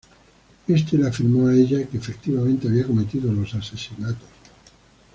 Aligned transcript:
Este 0.67 0.97
le 0.97 1.07
afirmó 1.09 1.47
a 1.47 1.53
ella 1.53 1.85
que 1.87 1.99
efectivamente 1.99 2.67
había 2.67 2.87
cometido 2.87 3.31
los 3.31 3.53
asesinatos. 3.53 4.27